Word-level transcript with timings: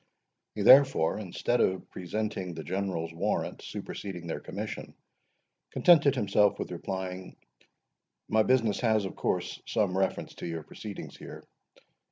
He, 0.55 0.63
therefore, 0.63 1.19
instead 1.19 1.61
of 1.61 1.87
presenting 1.91 2.55
the 2.55 2.63
General's 2.63 3.13
warrant 3.13 3.61
superseding 3.61 4.25
their 4.25 4.39
commission, 4.39 4.95
contented 5.69 6.15
himself 6.15 6.57
with 6.57 6.71
replying,—"My 6.71 8.41
business 8.41 8.79
has, 8.79 9.05
of 9.05 9.15
course, 9.15 9.61
some 9.67 9.95
reference 9.95 10.33
to 10.37 10.47
your 10.47 10.63
proceedings 10.63 11.15
here. 11.17 11.43